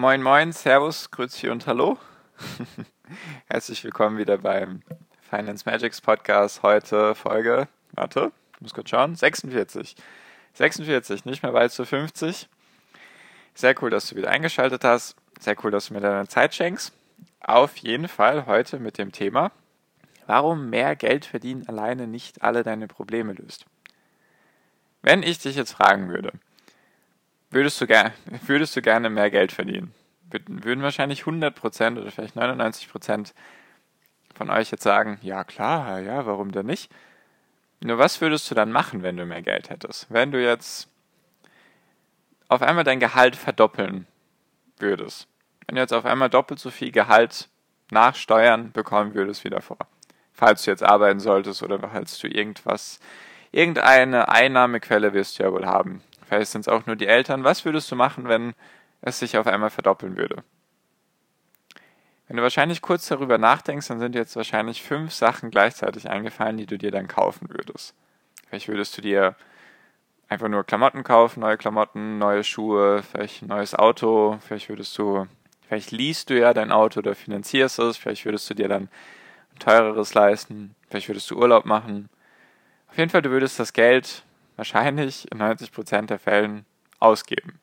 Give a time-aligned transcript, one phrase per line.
[0.00, 1.98] Moin Moin, Servus, Grüezi und Hallo.
[3.50, 4.80] Herzlich willkommen wieder beim
[5.28, 6.62] Finance Magics Podcast.
[6.62, 9.94] Heute Folge, warte, muss kurz schauen, 46.
[10.54, 12.48] 46, nicht mehr weit zu 50.
[13.52, 15.16] Sehr cool, dass du wieder eingeschaltet hast.
[15.38, 16.94] Sehr cool, dass du mir deine Zeit schenkst.
[17.42, 19.52] Auf jeden Fall heute mit dem Thema,
[20.26, 23.66] warum mehr Geld verdienen alleine nicht alle deine Probleme löst.
[25.02, 26.32] Wenn ich dich jetzt fragen würde,
[27.50, 27.86] würdest du,
[28.46, 29.94] würdest du gerne mehr Geld verdienen?
[30.30, 33.32] Würden wahrscheinlich 100% oder vielleicht 99%
[34.34, 36.90] von euch jetzt sagen, ja klar, ja, warum denn nicht?
[37.80, 40.06] Nur was würdest du dann machen, wenn du mehr Geld hättest?
[40.10, 40.88] Wenn du jetzt
[42.48, 44.06] auf einmal dein Gehalt verdoppeln
[44.78, 45.28] würdest.
[45.66, 47.48] Wenn du jetzt auf einmal doppelt so viel Gehalt
[47.90, 49.78] nach Steuern bekommen würdest wie davor.
[50.32, 53.00] Falls du jetzt arbeiten solltest oder falls du irgendwas,
[53.52, 57.44] irgendeine Einnahmequelle wirst du ja wohl haben vielleicht sind es auch nur die Eltern.
[57.44, 58.54] Was würdest du machen, wenn
[59.02, 60.44] es sich auf einmal verdoppeln würde?
[62.28, 66.66] Wenn du wahrscheinlich kurz darüber nachdenkst, dann sind jetzt wahrscheinlich fünf Sachen gleichzeitig eingefallen, die
[66.66, 67.94] du dir dann kaufen würdest.
[68.48, 69.34] Vielleicht würdest du dir
[70.28, 75.26] einfach nur Klamotten kaufen, neue Klamotten, neue Schuhe, vielleicht ein neues Auto, vielleicht würdest du,
[75.66, 79.58] vielleicht liest du ja dein Auto oder finanzierst es, vielleicht würdest du dir dann ein
[79.58, 82.08] teureres leisten, vielleicht würdest du Urlaub machen.
[82.88, 84.22] Auf jeden Fall, du würdest das Geld
[84.60, 86.66] wahrscheinlich in 90% der Fällen
[86.98, 87.58] ausgeben.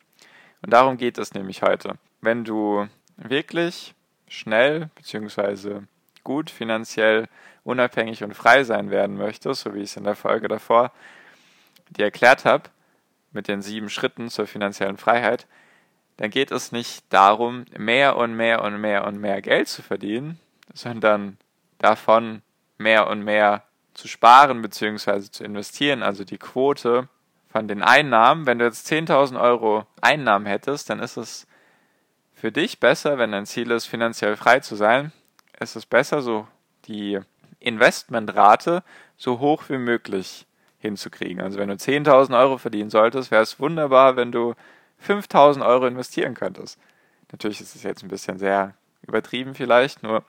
[0.63, 1.99] Und darum geht es nämlich heute.
[2.21, 3.93] Wenn du wirklich
[4.27, 5.81] schnell bzw.
[6.23, 7.27] gut finanziell
[7.63, 10.91] unabhängig und frei sein werden möchtest, so wie ich es in der Folge davor
[11.91, 12.63] dir erklärt habe,
[13.31, 15.45] mit den sieben Schritten zur finanziellen Freiheit,
[16.17, 20.39] dann geht es nicht darum, mehr und mehr und mehr und mehr Geld zu verdienen,
[20.73, 21.37] sondern
[21.77, 22.41] davon
[22.79, 23.66] mehr und mehr
[23.97, 25.21] zu sparen bzw.
[25.31, 27.09] zu investieren, also die Quote
[27.49, 31.47] von den Einnahmen, wenn du jetzt 10.000 Euro Einnahmen hättest, dann ist es
[32.33, 35.11] für dich besser, wenn dein Ziel ist, finanziell frei zu sein,
[35.59, 36.47] ist es besser, so
[36.85, 37.19] die
[37.59, 38.83] Investmentrate
[39.17, 40.45] so hoch wie möglich
[40.77, 41.41] hinzukriegen.
[41.41, 44.53] Also wenn du 10.000 Euro verdienen solltest, wäre es wunderbar, wenn du
[45.03, 46.79] 5.000 Euro investieren könntest.
[47.31, 50.23] Natürlich ist es jetzt ein bisschen sehr übertrieben vielleicht, nur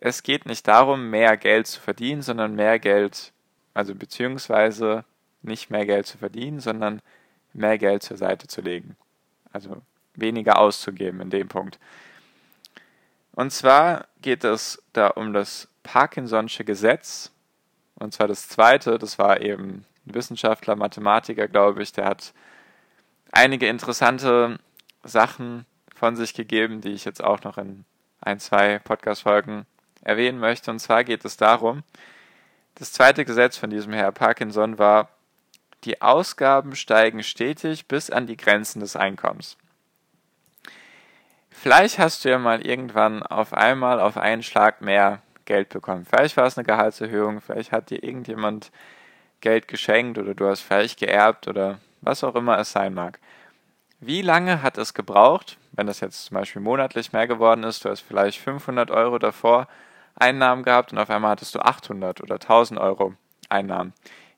[0.00, 3.32] es geht nicht darum, mehr Geld zu verdienen, sondern mehr Geld,
[3.74, 5.04] also beziehungsweise
[5.42, 7.02] nicht mehr Geld zu verdienen, sondern
[7.52, 8.96] mehr Geld zur Seite zu legen.
[9.52, 9.82] Also
[10.14, 11.78] weniger auszugeben in dem Punkt.
[13.32, 17.30] Und zwar geht es da um das Parkinson'sche Gesetz.
[17.94, 22.32] Und zwar das zweite, das war eben ein Wissenschaftler, Mathematiker, glaube ich, der hat
[23.32, 24.58] einige interessante
[25.02, 27.84] Sachen von sich gegeben, die ich jetzt auch noch in
[28.20, 29.66] ein, zwei Podcast-Folgen
[30.08, 30.70] erwähnen möchte.
[30.70, 31.84] Und zwar geht es darum,
[32.74, 35.10] das zweite Gesetz von diesem Herr Parkinson war,
[35.84, 39.56] die Ausgaben steigen stetig bis an die Grenzen des Einkommens.
[41.50, 46.06] Vielleicht hast du ja mal irgendwann auf einmal auf einen Schlag mehr Geld bekommen.
[46.08, 48.70] Vielleicht war es eine Gehaltserhöhung, vielleicht hat dir irgendjemand
[49.40, 53.18] Geld geschenkt oder du hast vielleicht geerbt oder was auch immer es sein mag.
[54.00, 57.88] Wie lange hat es gebraucht, wenn das jetzt zum Beispiel monatlich mehr geworden ist, du
[57.88, 59.66] hast vielleicht 500 Euro davor
[60.20, 63.14] Einnahmen gehabt und auf einmal hattest du 800 oder 1000 Euro
[63.48, 63.92] Einnahmen.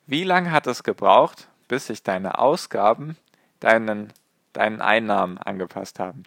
[0.07, 3.17] Wie lange hat es gebraucht, bis sich deine Ausgaben
[3.61, 4.13] deinen,
[4.53, 6.25] deinen Einnahmen angepasst haben?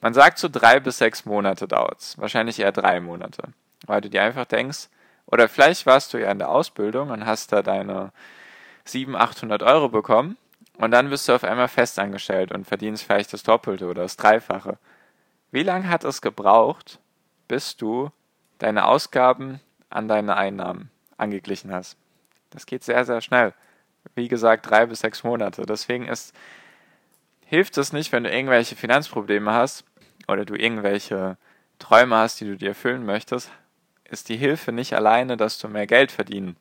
[0.00, 2.18] Man sagt so drei bis sechs Monate dauert es.
[2.18, 3.42] Wahrscheinlich eher drei Monate.
[3.86, 4.88] Weil du dir einfach denkst,
[5.26, 8.12] oder vielleicht warst du ja in der Ausbildung und hast da deine
[8.84, 10.36] 700, 800 Euro bekommen
[10.78, 14.78] und dann bist du auf einmal festangestellt und verdienst vielleicht das Doppelte oder das Dreifache.
[15.50, 17.00] Wie lange hat es gebraucht,
[17.48, 18.10] bis du
[18.58, 19.60] deine Ausgaben
[19.90, 21.96] an deine Einnahmen angeglichen hast.
[22.50, 23.54] Das geht sehr, sehr schnell.
[24.14, 25.66] Wie gesagt, drei bis sechs Monate.
[25.66, 26.34] Deswegen ist,
[27.44, 29.84] hilft es nicht, wenn du irgendwelche Finanzprobleme hast
[30.28, 31.36] oder du irgendwelche
[31.78, 33.50] Träume hast, die du dir erfüllen möchtest,
[34.04, 36.56] ist die Hilfe nicht alleine, dass du mehr Geld verdienen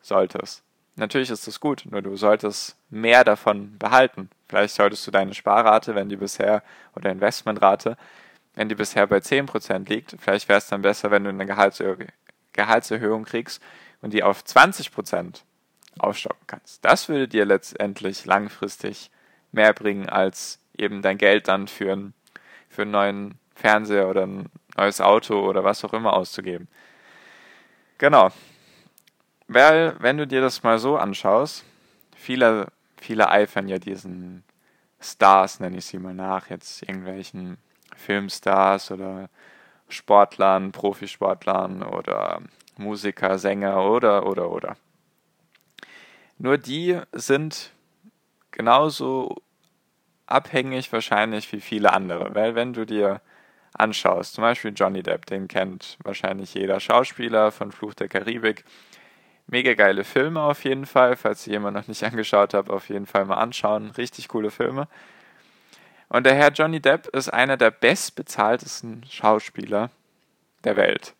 [0.00, 0.62] solltest.
[0.94, 4.28] Natürlich ist das gut, nur du solltest mehr davon behalten.
[4.48, 6.62] Vielleicht solltest du deine Sparrate, wenn die bisher,
[6.94, 7.96] oder Investmentrate,
[8.54, 12.06] wenn die bisher bei 10% liegt, vielleicht wäre es dann besser, wenn du eine Gehaltserhö
[12.54, 13.62] Gehaltserhöhung kriegst
[14.02, 15.40] und die auf 20%
[15.98, 16.84] aufstocken kannst.
[16.84, 19.10] Das würde dir letztendlich langfristig
[19.52, 22.12] mehr bringen, als eben dein Geld dann für ein
[22.72, 24.46] für einen neuen Fernseher oder ein
[24.76, 26.68] neues Auto oder was auch immer auszugeben.
[27.98, 28.30] Genau.
[29.46, 31.64] Weil, wenn du dir das mal so anschaust,
[32.16, 34.42] viele, viele eifern ja diesen
[35.00, 37.58] Stars, nenne ich sie mal nach, jetzt irgendwelchen
[37.96, 39.28] Filmstars oder
[39.88, 42.40] Sportlern, Profisportlern oder
[42.76, 44.76] Musiker, Sänger oder, oder, oder.
[46.38, 47.72] Nur die sind
[48.50, 49.36] genauso
[50.26, 53.20] abhängig wahrscheinlich wie viele andere, weil wenn du dir
[53.74, 58.64] anschaust, zum Beispiel Johnny Depp, den kennt wahrscheinlich jeder Schauspieler von Fluch der Karibik,
[59.46, 63.06] mega geile Filme auf jeden Fall, falls ihr jemand noch nicht angeschaut habt, auf jeden
[63.06, 64.88] Fall mal anschauen, richtig coole Filme.
[66.12, 69.88] Und der Herr Johnny Depp ist einer der bestbezahltesten Schauspieler
[70.62, 71.14] der Welt.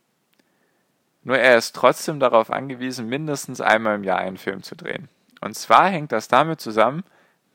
[1.23, 5.09] Nur er ist trotzdem darauf angewiesen, mindestens einmal im Jahr einen Film zu drehen.
[5.41, 7.05] Und zwar hängt das damit zusammen,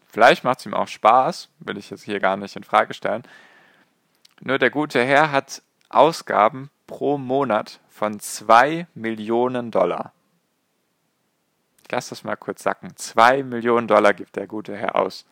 [0.08, 3.22] vielleicht macht es ihm auch Spaß, will ich jetzt hier gar nicht in Frage stellen.
[4.42, 10.12] Nur der gute Herr hat Ausgaben pro Monat von 2 Millionen Dollar.
[11.84, 12.96] Ich lasse das mal kurz sacken.
[12.96, 15.28] 2 Millionen Dollar gibt der gute Herr aus.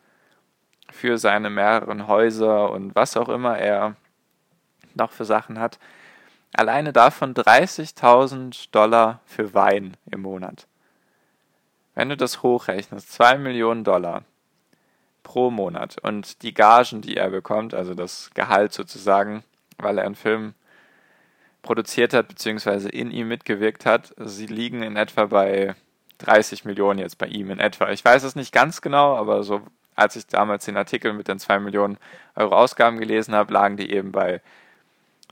[0.92, 3.96] Für seine mehreren Häuser und was auch immer er
[4.94, 5.80] noch für Sachen hat.
[6.54, 10.68] Alleine davon 30.000 Dollar für Wein im Monat.
[11.96, 14.24] Wenn du das hochrechnest, 2 Millionen Dollar
[15.24, 19.44] pro Monat und die Gagen, die er bekommt, also das Gehalt sozusagen,
[19.78, 20.54] weil er einen Film
[21.62, 25.76] produziert hat, beziehungsweise in ihm mitgewirkt hat, sie liegen in etwa bei
[26.20, 27.90] 30 Millionen jetzt bei ihm in etwa.
[27.90, 29.62] Ich weiß es nicht ganz genau, aber so
[29.96, 31.98] als ich damals den Artikel mit den 2 Millionen
[32.36, 34.42] Euro Ausgaben gelesen habe, lagen die eben bei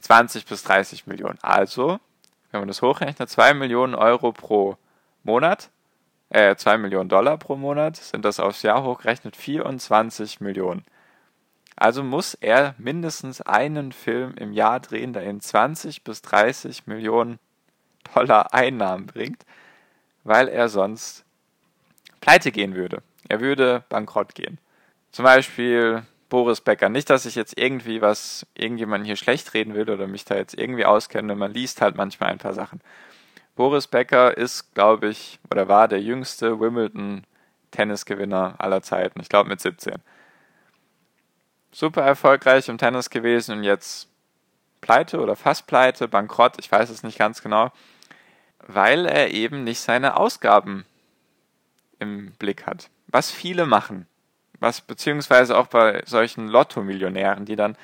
[0.02, 1.40] 20 bis 30 Millionen.
[1.42, 2.00] Also,
[2.52, 4.78] wenn man das hochrechnet, 2 Millionen Euro pro
[5.24, 5.70] Monat,
[6.30, 10.84] äh, 2 Millionen Dollar pro Monat, sind das aufs Jahr hochgerechnet 24 Millionen.
[11.76, 17.40] Also muss er mindestens einen Film im Jahr drehen, der ihm 20 bis 30 Millionen
[18.14, 19.46] Dollar Einnahmen bringt,
[20.24, 21.26] weil er sonst
[22.22, 23.02] pleite gehen würde.
[23.30, 24.60] Er würde bankrott gehen.
[25.12, 26.90] Zum Beispiel Boris Becker.
[26.90, 30.58] Nicht, dass ich jetzt irgendwie was, irgendjemanden hier schlecht reden will oder mich da jetzt
[30.58, 31.36] irgendwie auskenne.
[31.36, 32.82] Man liest halt manchmal ein paar Sachen.
[33.56, 39.20] Boris Becker ist, glaube ich, oder war der jüngste Wimbledon-Tennisgewinner aller Zeiten.
[39.22, 39.96] Ich glaube mit 17.
[41.72, 44.10] Super erfolgreich im Tennis gewesen und jetzt
[44.82, 47.72] pleite oder fast pleite, bankrott, ich weiß es nicht ganz genau,
[48.60, 50.86] weil er eben nicht seine Ausgaben
[52.00, 52.90] im Blick hat.
[53.14, 54.08] Was viele machen
[54.64, 57.78] was beziehungsweise auch bei solchen Lotto-Millionären, die dann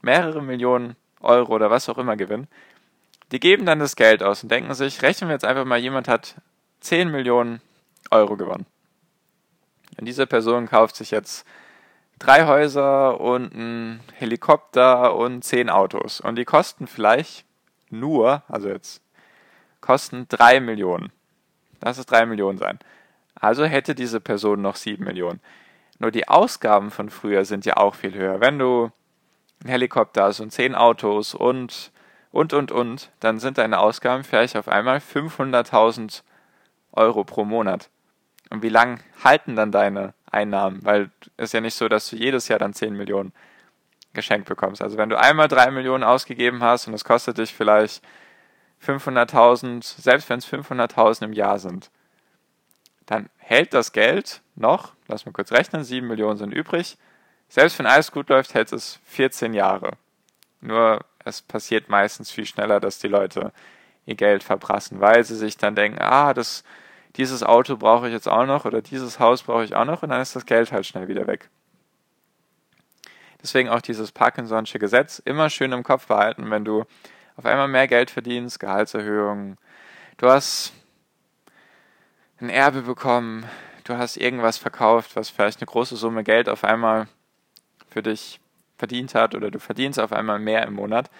[0.00, 2.46] mehrere Millionen Euro oder was auch immer gewinnen,
[3.32, 6.06] die geben dann das Geld aus und denken sich, rechnen wir jetzt einfach mal, jemand
[6.06, 6.36] hat
[6.80, 7.60] 10 Millionen
[8.10, 8.64] Euro gewonnen.
[9.98, 11.46] Und diese Person kauft sich jetzt
[12.20, 16.20] drei Häuser und einen Helikopter und zehn Autos.
[16.20, 17.44] Und die kosten vielleicht
[17.90, 19.02] nur, also jetzt
[19.80, 21.12] kosten drei Millionen.
[21.80, 22.78] Lass es drei Millionen sein.
[23.44, 25.38] Also hätte diese Person noch sieben Millionen.
[25.98, 28.40] Nur die Ausgaben von früher sind ja auch viel höher.
[28.40, 28.90] Wenn du
[29.60, 31.92] einen Helikopter hast und zehn Autos und,
[32.30, 36.22] und, und, und, dann sind deine Ausgaben vielleicht auf einmal 500.000
[36.92, 37.90] Euro pro Monat.
[38.48, 40.82] Und wie lang halten dann deine Einnahmen?
[40.82, 43.34] Weil es ist ja nicht so, dass du jedes Jahr dann 10 Millionen
[44.14, 44.80] geschenkt bekommst.
[44.80, 48.02] Also wenn du einmal 3 Millionen ausgegeben hast und es kostet dich vielleicht
[48.82, 51.90] 500.000, selbst wenn es 500.000 im Jahr sind,
[53.06, 56.96] dann hält das Geld noch, lass mal kurz rechnen, 7 Millionen sind übrig.
[57.48, 59.92] Selbst wenn alles gut läuft, hält es 14 Jahre.
[60.60, 63.52] Nur es passiert meistens viel schneller, dass die Leute
[64.06, 66.64] ihr Geld verprassen, weil sie sich dann denken, ah, das,
[67.16, 70.10] dieses Auto brauche ich jetzt auch noch oder dieses Haus brauche ich auch noch und
[70.10, 71.48] dann ist das Geld halt schnell wieder weg.
[73.42, 76.84] Deswegen auch dieses Parkinson'sche Gesetz immer schön im Kopf behalten, wenn du
[77.36, 79.58] auf einmal mehr Geld verdienst, Gehaltserhöhungen,
[80.16, 80.72] du hast
[82.44, 83.46] ein Erbe bekommen,
[83.84, 87.08] du hast irgendwas verkauft, was vielleicht eine große Summe Geld auf einmal
[87.88, 88.40] für dich
[88.76, 91.10] verdient hat oder du verdienst auf einmal mehr im Monat,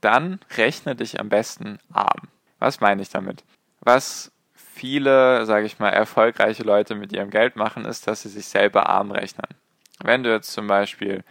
[0.00, 2.28] dann rechne dich am besten arm.
[2.58, 3.42] Was meine ich damit?
[3.80, 8.46] Was viele, sage ich mal, erfolgreiche Leute mit ihrem Geld machen, ist, dass sie sich
[8.46, 9.46] selber arm rechnen.
[10.02, 11.24] Wenn du jetzt zum Beispiel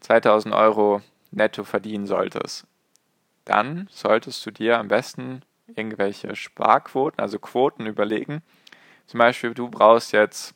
[0.00, 2.66] 2000 Euro netto verdienen solltest,
[3.46, 5.42] dann solltest du dir am besten
[5.74, 8.42] irgendwelche Sparquoten, also Quoten überlegen.
[9.06, 10.54] Zum Beispiel, du brauchst jetzt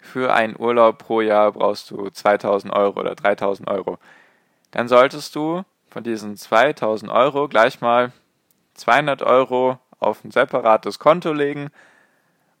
[0.00, 3.98] für einen Urlaub pro Jahr brauchst du 2000 Euro oder 3000 Euro.
[4.70, 8.12] Dann solltest du von diesen 2000 Euro gleich mal
[8.74, 11.70] 200 Euro auf ein separates Konto legen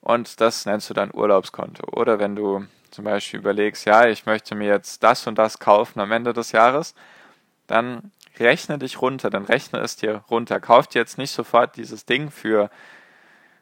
[0.00, 1.86] und das nennst du dann Urlaubskonto.
[1.92, 6.00] Oder wenn du zum Beispiel überlegst, ja, ich möchte mir jetzt das und das kaufen
[6.00, 6.94] am Ende des Jahres,
[7.66, 10.60] dann rechne dich runter, dann rechne es dir runter.
[10.60, 12.70] Kauf dir jetzt nicht sofort dieses Ding für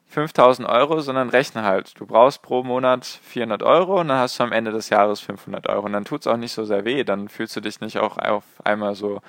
[0.09, 1.99] 5000 Euro, sondern rechne halt.
[1.99, 5.69] Du brauchst pro Monat 400 Euro und dann hast du am Ende des Jahres 500
[5.69, 5.87] Euro.
[5.87, 8.19] Und dann tut es auch nicht so sehr weh, dann fühlst du dich nicht auch
[8.19, 9.21] auf einmal so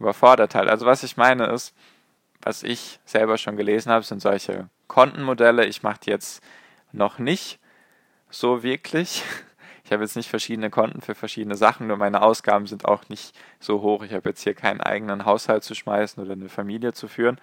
[0.00, 0.68] überfordert halt.
[0.68, 1.74] Also was ich meine ist,
[2.42, 5.66] was ich selber schon gelesen habe, sind solche Kontenmodelle.
[5.66, 6.42] Ich mache die jetzt
[6.92, 7.58] noch nicht
[8.30, 9.22] so wirklich.
[9.84, 13.34] Ich habe jetzt nicht verschiedene Konten für verschiedene Sachen, nur meine Ausgaben sind auch nicht
[13.58, 14.02] so hoch.
[14.02, 17.40] Ich habe jetzt hier keinen eigenen Haushalt zu schmeißen oder eine Familie zu führen.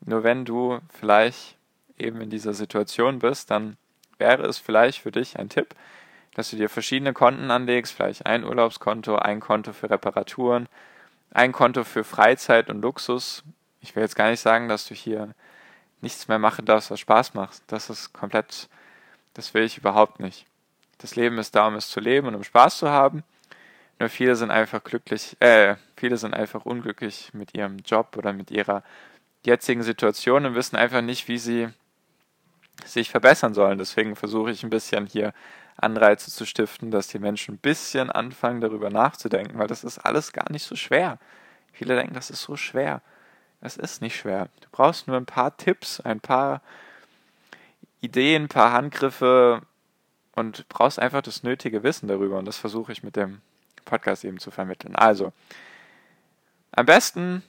[0.00, 1.57] Nur wenn du vielleicht
[2.00, 3.76] eben in dieser Situation bist, dann
[4.18, 5.74] wäre es vielleicht für dich ein Tipp,
[6.34, 10.68] dass du dir verschiedene Konten anlegst, vielleicht ein Urlaubskonto, ein Konto für Reparaturen,
[11.30, 13.42] ein Konto für Freizeit und Luxus.
[13.80, 15.34] Ich will jetzt gar nicht sagen, dass du hier
[16.00, 17.62] nichts mehr machen darfst, was Spaß macht.
[17.66, 18.68] Das ist komplett,
[19.34, 20.46] das will ich überhaupt nicht.
[20.98, 23.22] Das Leben ist da, um es zu leben und um Spaß zu haben.
[23.98, 28.50] Nur viele sind einfach glücklich, äh, viele sind einfach unglücklich mit ihrem Job oder mit
[28.50, 28.84] ihrer
[29.44, 31.68] jetzigen Situation und wissen einfach nicht, wie sie
[32.84, 33.78] sich verbessern sollen.
[33.78, 35.32] Deswegen versuche ich ein bisschen hier
[35.76, 40.32] Anreize zu stiften, dass die Menschen ein bisschen anfangen, darüber nachzudenken, weil das ist alles
[40.32, 41.18] gar nicht so schwer.
[41.72, 43.00] Viele denken, das ist so schwer.
[43.60, 44.48] Es ist nicht schwer.
[44.60, 46.62] Du brauchst nur ein paar Tipps, ein paar
[48.00, 49.62] Ideen, ein paar Handgriffe
[50.34, 52.38] und brauchst einfach das nötige Wissen darüber.
[52.38, 53.40] Und das versuche ich mit dem
[53.84, 54.94] Podcast eben zu vermitteln.
[54.94, 55.32] Also,
[56.72, 57.42] am besten,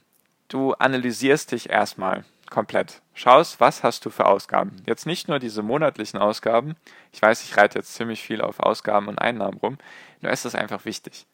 [0.47, 3.01] du analysierst dich erstmal komplett.
[3.13, 4.81] Schaust, was hast du für Ausgaben.
[4.85, 6.75] Jetzt nicht nur diese monatlichen Ausgaben.
[7.11, 9.77] Ich weiß, ich reite jetzt ziemlich viel auf Ausgaben und Einnahmen rum.
[10.21, 11.25] Nur ist es einfach wichtig.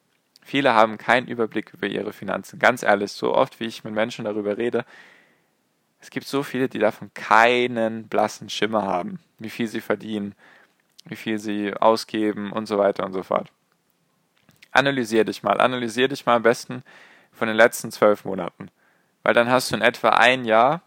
[0.42, 2.58] Viele haben keinen Überblick über ihre Finanzen.
[2.58, 4.84] Ganz ehrlich, so oft wie ich mit Menschen darüber rede,
[6.00, 10.34] es gibt so viele, die davon keinen blassen Schimmer haben, wie viel sie verdienen,
[11.04, 13.50] wie viel sie ausgeben und so weiter und so fort.
[14.70, 15.60] Analysier dich mal.
[15.60, 16.84] Analysier dich mal am besten
[17.32, 18.70] von den letzten zwölf Monaten.
[19.22, 20.82] Weil dann hast du in etwa ein Jahr,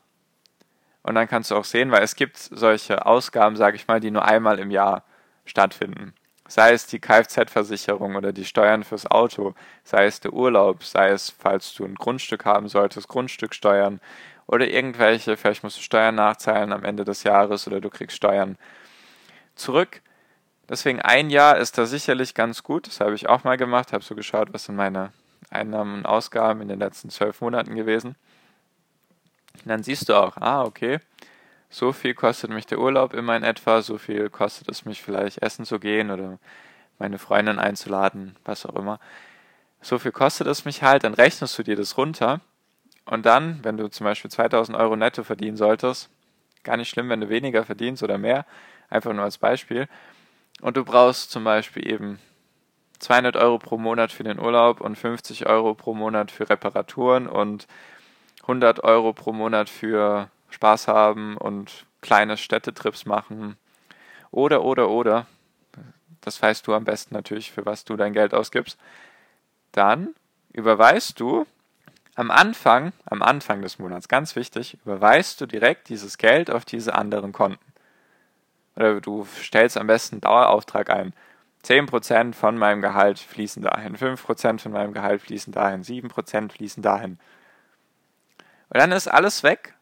[1.04, 4.12] und dann kannst du auch sehen, weil es gibt solche Ausgaben, sage ich mal, die
[4.12, 5.04] nur einmal im Jahr
[5.46, 6.14] stattfinden.
[6.48, 9.54] Sei es die Kfz-Versicherung oder die Steuern fürs Auto,
[9.84, 14.02] sei es der Urlaub, sei es, falls du ein Grundstück haben solltest, Grundstücksteuern
[14.48, 18.58] oder irgendwelche, vielleicht musst du Steuern nachzahlen am Ende des Jahres oder du kriegst Steuern
[19.56, 20.02] zurück.
[20.68, 22.88] Deswegen ein Jahr ist da sicherlich ganz gut.
[22.88, 25.12] Das habe ich auch mal gemacht, habe so geschaut, was sind meine
[25.52, 28.16] Einnahmen und Ausgaben in den letzten zwölf Monaten gewesen.
[29.66, 31.00] Dann siehst du auch, ah, okay,
[31.70, 35.42] so viel kostet mich der Urlaub immer in etwa, so viel kostet es mich vielleicht
[35.42, 36.40] essen zu gehen oder
[36.98, 39.00] meine Freundin einzuladen, was auch immer.
[39.82, 42.42] So viel kostet es mich halt, dann rechnest du dir das runter.
[43.06, 46.10] Und dann, wenn du zum Beispiel 2000 Euro netto verdienen solltest,
[46.64, 48.46] gar nicht schlimm, wenn du weniger verdienst oder mehr,
[48.90, 49.88] einfach nur als Beispiel,
[50.62, 52.20] und du brauchst zum Beispiel eben
[53.00, 57.68] 200 Euro pro Monat für den Urlaub und 50 Euro pro Monat für Reparaturen und
[58.50, 63.58] 100 Euro pro Monat für Spaß haben und kleine Städtetrips machen.
[64.32, 65.28] Oder, oder, oder.
[66.22, 68.80] Das weißt du am besten natürlich, für was du dein Geld ausgibst.
[69.72, 70.16] Dann
[70.52, 71.46] überweist du
[72.16, 76.96] am Anfang, am Anfang des Monats, ganz wichtig, überweist du direkt dieses Geld auf diese
[76.96, 77.64] anderen Konten.
[78.76, 81.14] Oder du stellst am besten Dauerauftrag ein.
[81.64, 87.20] 10% von meinem Gehalt fließen dahin, 5% von meinem Gehalt fließen dahin, 7% fließen dahin.
[88.70, 89.74] Und dann ist alles weg.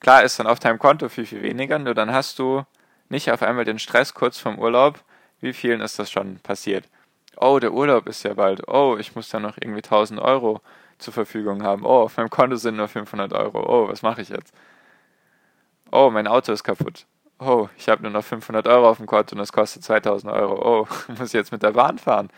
[0.00, 2.64] Klar ist dann auf deinem Konto viel, viel weniger, nur dann hast du
[3.10, 5.00] nicht auf einmal den Stress kurz vorm Urlaub.
[5.40, 6.88] Wie vielen ist das schon passiert?
[7.36, 8.66] Oh, der Urlaub ist ja bald.
[8.68, 10.60] Oh, ich muss dann noch irgendwie 1000 Euro
[10.98, 11.84] zur Verfügung haben.
[11.84, 13.60] Oh, auf meinem Konto sind nur 500 Euro.
[13.66, 14.54] Oh, was mache ich jetzt?
[15.90, 17.06] Oh, mein Auto ist kaputt.
[17.38, 20.82] Oh, ich habe nur noch 500 Euro auf dem Konto und es kostet 2000 Euro.
[20.82, 20.88] Oh,
[21.18, 22.30] muss ich jetzt mit der Bahn fahren?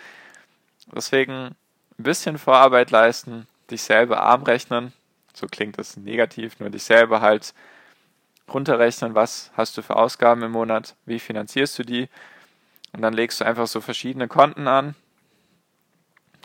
[0.95, 1.55] Deswegen ein
[1.99, 4.93] bisschen Vorarbeit leisten, dich selber arm rechnen,
[5.35, 7.55] so klingt das negativ, nur dich selber halt
[8.53, 12.09] runterrechnen, was hast du für Ausgaben im Monat, wie finanzierst du die
[12.93, 14.95] und dann legst du einfach so verschiedene Konten an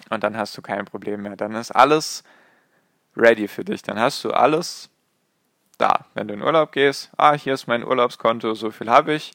[0.10, 1.36] und dann hast du kein Problem mehr.
[1.36, 2.24] Dann ist alles
[3.16, 3.82] ready für dich.
[3.82, 4.90] Dann hast du alles
[5.78, 6.06] da.
[6.14, 9.34] Wenn du in Urlaub gehst, ah, hier ist mein Urlaubskonto, so viel habe ich,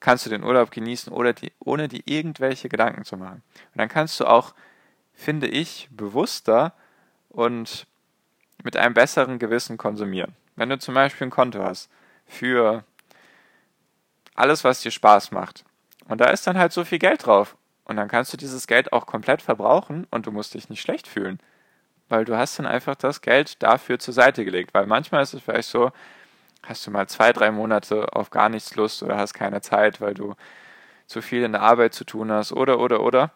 [0.00, 3.42] kannst du den Urlaub genießen oder die, ohne dir irgendwelche Gedanken zu machen.
[3.74, 4.54] Und dann kannst du auch,
[5.12, 6.72] finde ich, bewusster
[7.28, 7.86] und
[8.62, 10.34] mit einem besseren Gewissen konsumieren.
[10.56, 11.90] Wenn du zum Beispiel ein Konto hast
[12.26, 12.84] für
[14.34, 15.64] alles, was dir Spaß macht,
[16.08, 18.92] und da ist dann halt so viel Geld drauf, und dann kannst du dieses Geld
[18.92, 21.40] auch komplett verbrauchen und du musst dich nicht schlecht fühlen,
[22.08, 25.42] weil du hast dann einfach das Geld dafür zur Seite gelegt, weil manchmal ist es
[25.42, 25.90] vielleicht so,
[26.62, 30.14] hast du mal zwei, drei Monate auf gar nichts Lust oder hast keine Zeit, weil
[30.14, 30.34] du
[31.06, 33.32] zu viel in der Arbeit zu tun hast oder, oder, oder.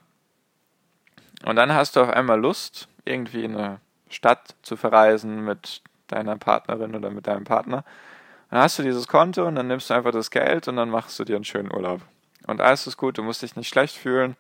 [1.45, 6.37] Und dann hast du auf einmal Lust, irgendwie in eine Stadt zu verreisen mit deiner
[6.37, 7.85] Partnerin oder mit deinem Partner.
[8.51, 11.19] Dann hast du dieses Konto und dann nimmst du einfach das Geld und dann machst
[11.19, 12.01] du dir einen schönen Urlaub.
[12.47, 14.37] Und alles ist gut, du musst dich nicht schlecht fühlen.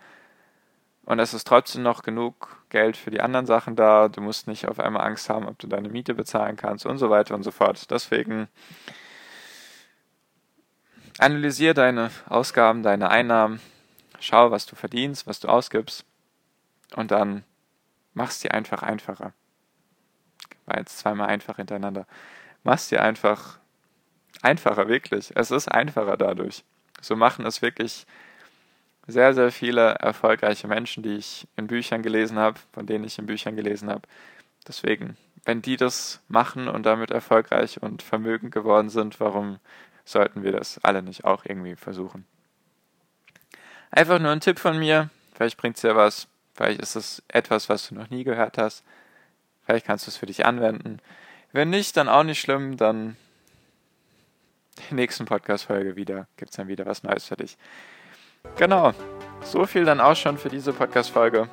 [1.04, 4.08] Und es ist trotzdem noch genug Geld für die anderen Sachen da.
[4.08, 7.10] Du musst nicht auf einmal Angst haben, ob du deine Miete bezahlen kannst und so
[7.10, 7.90] weiter und so fort.
[7.90, 8.48] Deswegen
[11.18, 13.60] analysiere deine Ausgaben, deine Einnahmen.
[14.18, 16.04] Schau, was du verdienst, was du ausgibst.
[16.96, 17.44] Und dann
[18.14, 19.32] machst dir einfach einfacher.
[20.66, 22.06] War jetzt zweimal einfach hintereinander.
[22.64, 23.58] Machst dir einfach
[24.42, 25.32] einfacher, wirklich.
[25.34, 26.64] Es ist einfacher dadurch.
[27.00, 28.06] So machen es wirklich
[29.06, 33.26] sehr, sehr viele erfolgreiche Menschen, die ich in Büchern gelesen habe, von denen ich in
[33.26, 34.02] Büchern gelesen habe.
[34.66, 39.60] Deswegen, wenn die das machen und damit erfolgreich und vermögend geworden sind, warum
[40.04, 42.26] sollten wir das alle nicht auch irgendwie versuchen?
[43.92, 47.68] Einfach nur ein Tipp von mir, vielleicht bringt es dir was, vielleicht ist es etwas,
[47.68, 48.84] was du noch nie gehört hast,
[49.66, 50.98] vielleicht kannst du es für dich anwenden.
[51.52, 53.16] Wenn nicht, dann auch nicht schlimm, dann
[54.90, 57.56] der nächsten Podcast-Folge wieder gibt es dann wieder was Neues für dich.
[58.56, 58.92] Genau,
[59.42, 61.48] so viel dann auch schon für diese Podcast-Folge.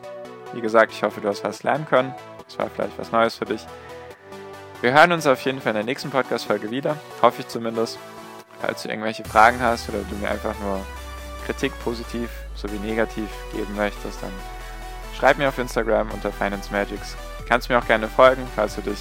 [0.54, 2.14] Wie gesagt, ich hoffe, du hast was lernen können.
[2.48, 3.66] Es war vielleicht was Neues für dich.
[4.82, 6.98] Wir hören uns auf jeden Fall in der nächsten Podcast-Folge wieder.
[7.22, 7.98] Hoffe ich zumindest.
[8.60, 10.86] Falls du irgendwelche Fragen hast oder du mir einfach nur
[11.46, 14.32] Kritik positiv sowie negativ geben möchtest, dann
[15.18, 17.18] schreib mir auf Instagram unter Finance Magics.
[17.48, 19.00] Kannst mir auch gerne folgen, falls du dich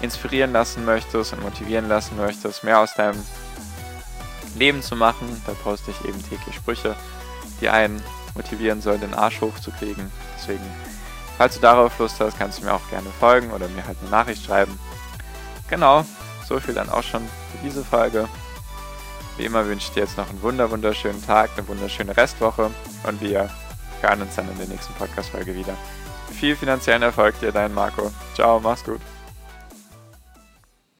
[0.00, 3.22] inspirieren lassen möchtest und motivieren lassen möchtest, mehr aus deinem
[4.56, 5.42] Leben zu machen.
[5.46, 6.96] Da poste ich eben täglich Sprüche,
[7.60, 8.02] die einen
[8.34, 10.10] motivieren sollen, den Arsch hochzukriegen.
[10.38, 10.64] Deswegen,
[11.36, 14.10] falls du darauf Lust hast, kannst du mir auch gerne folgen oder mir halt eine
[14.10, 14.78] Nachricht schreiben.
[15.68, 16.04] Genau,
[16.48, 18.28] so viel dann auch schon für diese Folge.
[19.36, 22.70] Wie immer wünsche ich dir jetzt noch einen wunder wunderschönen Tag, eine wunderschöne Restwoche
[23.04, 23.48] und wir
[24.00, 25.76] hören uns dann in der nächsten Podcast-Folge wieder.
[26.30, 28.10] Viel finanziellen Erfolg dir, dein Marco.
[28.34, 29.00] Ciao, mach's gut.